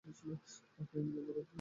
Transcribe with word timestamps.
আপনি 0.01 0.11
কিরূপ 0.17 0.41
মনে 1.07 1.21
করেন? 1.27 1.45